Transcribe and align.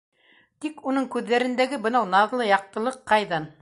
Тик 0.65 0.81
уның 0.93 1.05
күҙҙәрендәге 1.17 1.81
бынау 1.87 2.11
наҙлы 2.17 2.53
яҡтылыҡ 2.53 3.03
ҡайҙан? 3.15 3.53